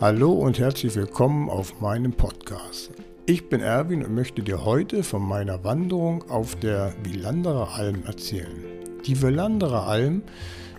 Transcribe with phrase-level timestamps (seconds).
[0.00, 2.90] Hallo und herzlich willkommen auf meinem Podcast.
[3.26, 8.64] Ich bin Erwin und möchte dir heute von meiner Wanderung auf der Wielanderer Alm erzählen.
[9.06, 10.22] Die Wielanderer Alm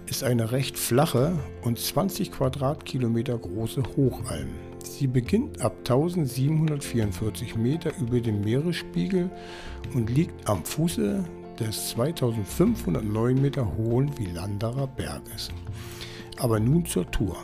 [0.05, 1.31] ist eine recht flache
[1.63, 4.49] und 20 Quadratkilometer große Hochalm.
[4.83, 9.29] Sie beginnt ab 1744 Meter über dem Meeresspiegel
[9.93, 11.23] und liegt am Fuße
[11.57, 15.51] des 2509 Meter hohen Wielanderer Berges.
[16.37, 17.37] Aber nun zur Tour.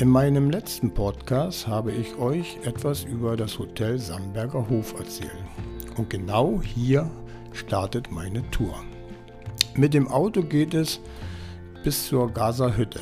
[0.00, 5.32] In meinem letzten Podcast habe ich euch etwas über das Hotel Samberger Hof erzählt.
[5.96, 7.10] Und genau hier
[7.52, 8.76] startet meine Tour.
[9.74, 11.00] Mit dem Auto geht es
[11.82, 13.00] bis zur Gaza Hütte.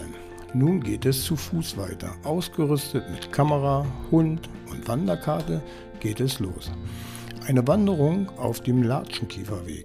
[0.54, 2.14] Nun geht es zu Fuß weiter.
[2.24, 5.62] Ausgerüstet mit Kamera, Hund und Wanderkarte
[6.00, 6.72] geht es los.
[7.46, 9.84] Eine Wanderung auf dem Latschenkieferweg.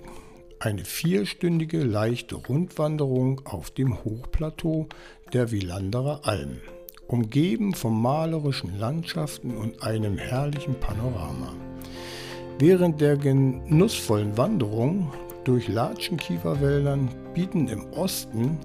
[0.59, 4.87] Eine vierstündige leichte Rundwanderung auf dem Hochplateau
[5.33, 6.61] der Wielanderer Alm,
[7.11, 11.53] umgeben von malerischen Landschaften und einem herrlichen Panorama.
[12.57, 15.11] Während der genussvollen Wanderung
[15.43, 18.57] durch Latschenkieferwäldern bieten im Osten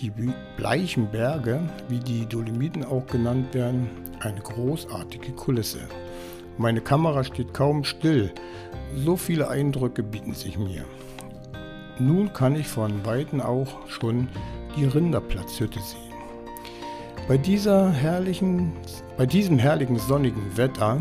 [0.00, 0.10] die
[0.56, 5.80] bleichen Berge, wie die Dolomiten auch genannt werden, eine großartige Kulisse.
[6.58, 8.32] Meine Kamera steht kaum still,
[8.96, 10.84] so viele Eindrücke bieten sich mir.
[12.00, 14.28] Nun kann ich von Weitem auch schon
[14.76, 16.11] die Rinderplatzhütte sehen.
[17.32, 18.74] Bei, dieser herrlichen,
[19.16, 21.00] bei diesem herrlichen sonnigen Wetter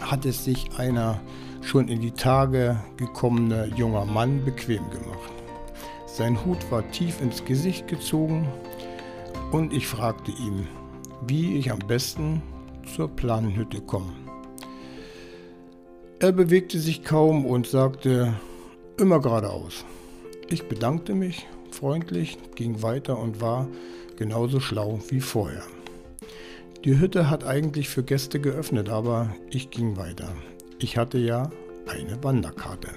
[0.00, 1.20] hat es sich einer
[1.62, 5.32] schon in die Tage gekommene junger Mann bequem gemacht.
[6.06, 8.46] Sein Hut war tief ins Gesicht gezogen
[9.50, 10.68] und ich fragte ihn,
[11.26, 12.40] wie ich am besten
[12.94, 14.12] zur Planenhütte komme.
[16.20, 18.32] Er bewegte sich kaum und sagte,
[18.96, 19.84] immer geradeaus.
[20.50, 23.66] Ich bedankte mich freundlich, ging weiter und war
[24.22, 25.64] genauso schlau wie vorher.
[26.84, 30.32] Die Hütte hat eigentlich für Gäste geöffnet, aber ich ging weiter.
[30.78, 31.50] Ich hatte ja
[31.88, 32.90] eine Wanderkarte.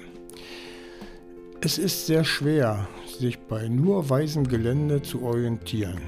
[1.60, 2.86] Es ist sehr schwer,
[3.18, 6.00] sich bei nur weißem Gelände zu orientieren.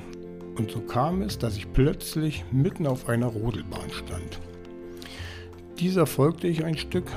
[0.57, 4.39] Und so kam es, dass ich plötzlich mitten auf einer Rodelbahn stand.
[5.81, 7.11] Dieser folgte ich ein Stück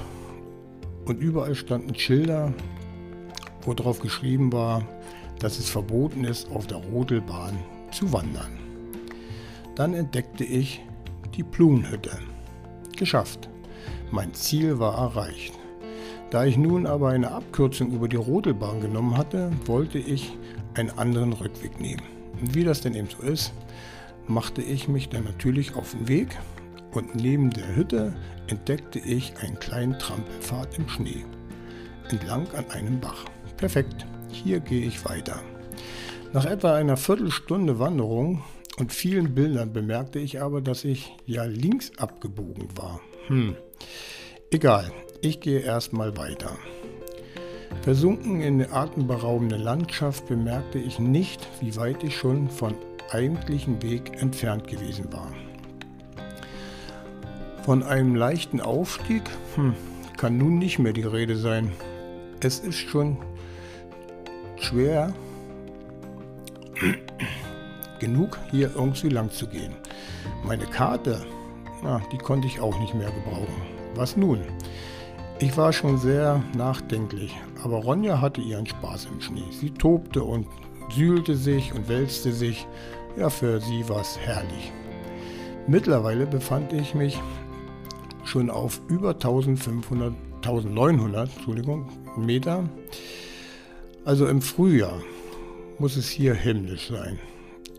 [1.05, 2.51] und überall standen Schilder,
[3.61, 4.87] wo drauf geschrieben war,
[5.37, 7.59] dass es verboten ist, auf der Rodelbahn
[7.91, 8.59] zu wandern.
[9.75, 10.81] Dann entdeckte ich
[11.35, 12.11] die Blumenhütte.
[12.97, 13.49] Geschafft.
[14.11, 15.53] Mein Ziel war erreicht.
[16.29, 20.37] Da ich nun aber eine Abkürzung über die Rodelbahn genommen hatte, wollte ich
[20.75, 22.03] einen anderen Rückweg nehmen.
[22.39, 23.53] Und wie das denn eben so ist,
[24.27, 26.37] machte ich mich dann natürlich auf den Weg
[26.91, 28.13] und neben der Hütte
[28.47, 31.25] entdeckte ich einen kleinen Trampelpfad im Schnee,
[32.09, 33.25] entlang an einem Bach.
[33.57, 35.41] Perfekt, hier gehe ich weiter.
[36.33, 38.41] Nach etwa einer Viertelstunde Wanderung
[38.79, 43.01] und vielen Bildern bemerkte ich aber, dass ich ja links abgebogen war.
[43.27, 43.57] Hm,
[44.49, 46.51] egal, ich gehe erstmal weiter.
[47.81, 52.75] Versunken in der atemberaubenden Landschaft bemerkte ich nicht, wie weit ich schon vom
[53.09, 55.33] eigentlichen Weg entfernt gewesen war.
[57.63, 59.23] Von einem leichten Aufstieg
[59.55, 59.75] hm,
[60.15, 61.73] kann nun nicht mehr die Rede sein.
[62.39, 63.17] Es ist schon
[64.55, 65.13] schwer
[68.01, 69.73] genug, hier irgendwie lang zu gehen.
[70.45, 71.21] Meine Karte,
[71.81, 73.61] na, die konnte ich auch nicht mehr gebrauchen.
[73.95, 74.41] Was nun?
[75.39, 79.49] Ich war schon sehr nachdenklich, aber Ronja hatte ihren Spaß im Schnee.
[79.51, 80.45] Sie tobte und
[80.93, 82.67] sühlte sich und wälzte sich.
[83.17, 84.71] Ja, für sie war es herrlich.
[85.67, 87.19] Mittlerweile befand ich mich
[88.23, 90.13] schon auf über 1500,
[90.43, 92.63] 1900 Entschuldigung, Meter.
[94.05, 94.99] Also im Frühjahr
[95.79, 97.19] muss es hier himmlisch sein.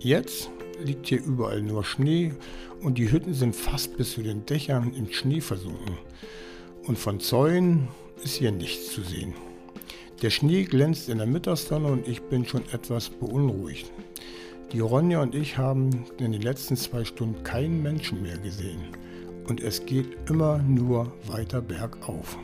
[0.02, 0.50] Jetzt
[0.82, 2.32] liegt hier überall nur Schnee
[2.80, 5.96] und die Hütten sind fast bis zu den Dächern im Schnee versunken
[6.88, 7.86] und von Zäunen
[8.24, 9.32] ist hier nichts zu sehen.
[10.20, 13.92] Der Schnee glänzt in der Mittagssonne und ich bin schon etwas beunruhigt.
[14.72, 18.82] Die Ronja und ich haben in den letzten zwei Stunden keinen Menschen mehr gesehen
[19.46, 22.36] und es geht immer nur weiter bergauf.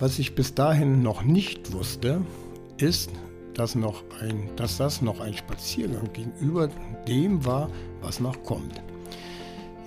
[0.00, 2.22] Was ich bis dahin noch nicht wusste,
[2.76, 3.12] ist,
[3.56, 6.68] dass, noch ein, dass das noch ein Spaziergang gegenüber
[7.08, 7.70] dem war,
[8.02, 8.82] was noch kommt.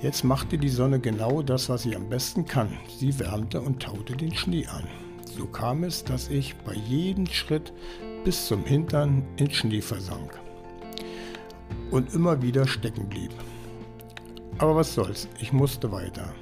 [0.02, 2.78] Jetzt machte die Sonne genau das, was sie am besten kann.
[2.98, 4.88] Sie wärmte und taute den Schnee an.
[5.26, 7.74] So kam es, dass ich bei jedem Schritt
[8.24, 10.40] bis zum Hintern in Schnee versank
[11.92, 13.32] und immer wieder stecken blieb.
[14.58, 16.34] Aber was soll's, ich musste weiter.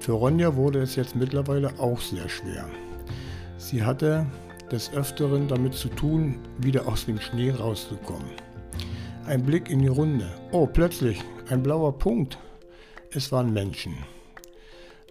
[0.00, 2.68] Für Ronja wurde es jetzt mittlerweile auch sehr schwer.
[3.56, 4.26] Sie hatte
[4.72, 8.30] des Öfteren damit zu tun, wieder aus dem Schnee rauszukommen.
[9.26, 10.28] Ein Blick in die Runde.
[10.50, 12.38] Oh, plötzlich ein blauer Punkt.
[13.10, 13.94] Es waren Menschen.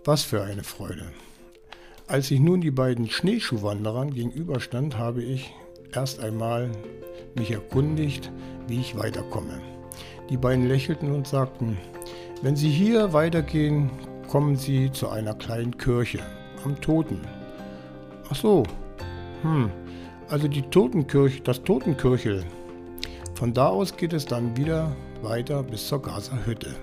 [0.03, 1.05] Was für eine Freude.
[2.07, 5.53] Als ich nun die beiden Schneeschuhwanderern gegenüberstand, habe ich
[5.93, 6.69] erst einmal
[7.35, 8.31] mich erkundigt,
[8.67, 9.61] wie ich weiterkomme.
[10.29, 11.77] Die beiden lächelten und sagten,
[12.41, 13.91] wenn Sie hier weitergehen,
[14.27, 16.19] kommen Sie zu einer kleinen Kirche
[16.65, 17.21] am Toten.
[18.29, 18.63] Ach so,
[19.41, 19.69] hm,
[20.29, 22.43] also die Totenkirche, das Totenkirchel.
[23.35, 26.75] Von da aus geht es dann wieder weiter bis zur Gaza-Hütte.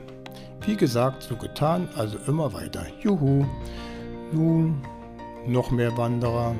[0.66, 2.84] Wie gesagt, so getan, also immer weiter.
[3.00, 3.46] Juhu.
[4.32, 4.82] Nun
[5.46, 6.54] noch mehr Wanderer.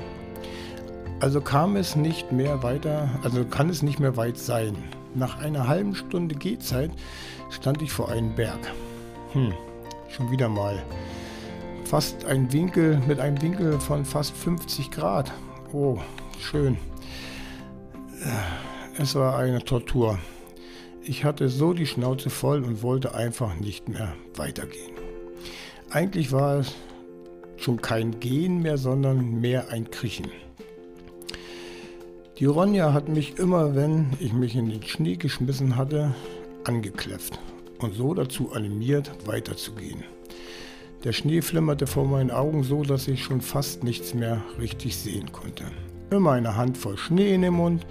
[1.20, 4.76] Also kam es nicht mehr weiter, also kann es nicht mehr weit sein.
[5.14, 6.90] Nach einer halben Stunde Gehzeit
[7.50, 8.60] stand ich vor einem Berg.
[9.32, 9.52] Hm,
[10.08, 10.82] schon wieder mal.
[11.84, 15.32] Fast ein Winkel mit einem Winkel von fast 50 Grad.
[15.73, 15.99] Oh,
[16.41, 16.79] schön.
[18.97, 20.19] Es war eine Tortur.
[21.03, 24.93] Ich hatte so die Schnauze voll und wollte einfach nicht mehr weitergehen.
[25.91, 26.75] Eigentlich war es
[27.59, 30.31] schon kein Gehen mehr, sondern mehr ein Kriechen.
[32.38, 36.15] Die Ronja hat mich immer, wenn ich mich in den Schnee geschmissen hatte,
[36.65, 37.38] angekläfft
[37.81, 40.03] und so dazu animiert, weiterzugehen.
[41.04, 45.30] Der Schnee flimmerte vor meinen Augen so, dass ich schon fast nichts mehr richtig sehen
[45.30, 45.64] konnte.
[46.10, 47.86] Immer eine Handvoll Schnee in den Mund,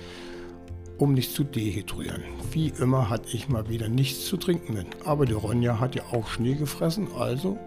[0.97, 2.23] um nicht zu dehydrieren.
[2.51, 4.87] Wie immer hatte ich mal wieder nichts zu trinken mit.
[5.05, 7.57] Aber die Ronja hat ja auch Schnee gefressen, also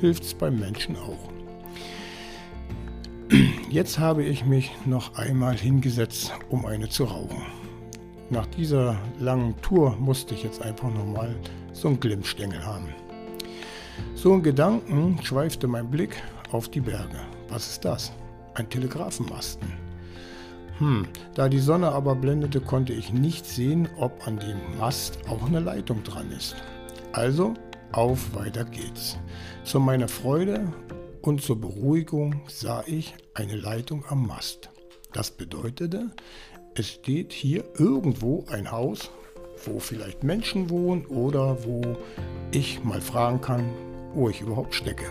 [0.00, 1.30] hilft es beim Menschen auch.
[3.70, 7.42] Jetzt habe ich mich noch einmal hingesetzt, um eine zu rauchen.
[8.30, 11.34] Nach dieser langen Tour musste ich jetzt einfach nochmal
[11.72, 12.88] so einen Glimmstängel haben.
[14.14, 16.22] So ein Gedanken schweifte mein Blick
[16.52, 17.20] auf die Berge.
[17.48, 18.12] Was ist das?
[18.54, 19.72] Ein Telegrafenmasten.
[20.78, 25.46] Hm, da die Sonne aber blendete, konnte ich nicht sehen, ob an dem Mast auch
[25.46, 26.56] eine Leitung dran ist.
[27.12, 27.54] Also
[27.92, 29.16] auf, weiter geht's.
[29.64, 30.72] Zu meiner Freude
[31.22, 34.70] und zur Beruhigung sah ich eine Leitung am Mast.
[35.12, 36.10] Das bedeutete,
[36.74, 39.10] es steht hier irgendwo ein Haus,
[39.64, 41.96] wo vielleicht Menschen wohnen oder wo
[42.52, 43.70] ich mal fragen kann,
[44.16, 45.06] wo ich überhaupt stecke.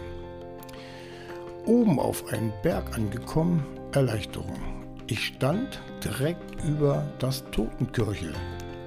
[1.65, 4.59] Oben auf einen Berg angekommen, Erleichterung.
[5.07, 8.33] Ich stand direkt über das Totenkirchel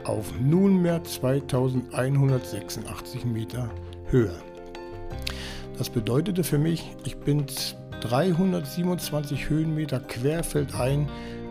[0.04, 3.70] auf nunmehr 2186 Meter
[4.10, 4.34] Höhe.
[5.76, 7.46] Das bedeutete für mich, ich bin
[8.00, 11.08] 327 Höhenmeter querfeldein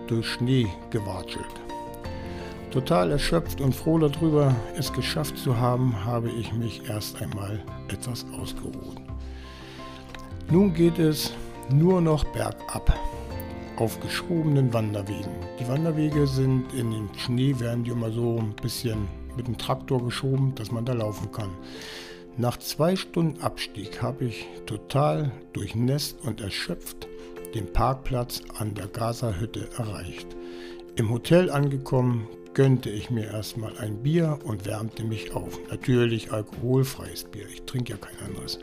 [0.08, 1.67] durch Schnee gewatschelt.
[2.78, 8.24] Total erschöpft und froh darüber, es geschafft zu haben, habe ich mich erst einmal etwas
[8.40, 8.98] ausgeruht.
[10.52, 11.34] Nun geht es
[11.74, 12.94] nur noch bergab
[13.78, 15.32] auf geschobenen Wanderwegen.
[15.60, 20.06] Die Wanderwege sind in den Schnee, werden die immer so ein bisschen mit dem Traktor
[20.06, 21.50] geschoben, dass man da laufen kann.
[22.38, 27.08] Nach zwei Stunden Abstieg habe ich total durchnässt und erschöpft
[27.56, 30.28] den Parkplatz an der Gaza-Hütte erreicht.
[30.96, 32.28] Im Hotel angekommen,
[32.58, 35.60] gönnte ich mir erstmal ein Bier und wärmte mich auf.
[35.70, 38.58] Natürlich alkoholfreies Bier, ich trinke ja kein anderes.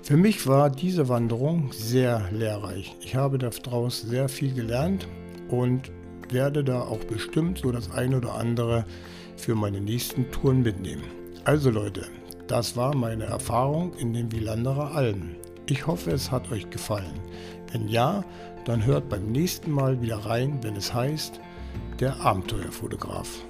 [0.00, 2.94] Für mich war diese Wanderung sehr lehrreich.
[3.00, 5.08] Ich habe daraus sehr viel gelernt
[5.48, 5.90] und
[6.28, 8.84] werde da auch bestimmt so das eine oder andere
[9.36, 11.02] für meine nächsten Touren mitnehmen.
[11.44, 12.06] Also Leute,
[12.46, 15.34] das war meine Erfahrung in den Wielanderer Almen.
[15.66, 17.18] Ich hoffe, es hat euch gefallen.
[17.72, 18.22] Wenn ja,
[18.66, 21.40] dann hört beim nächsten Mal wieder rein, wenn es heißt,
[22.00, 23.49] der Abenteuerfotograf.